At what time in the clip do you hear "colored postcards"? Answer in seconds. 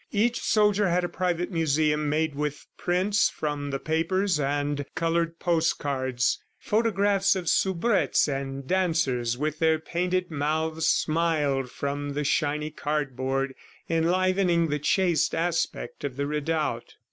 4.95-6.39